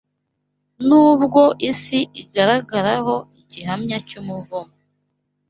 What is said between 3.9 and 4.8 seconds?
cy’umuvumo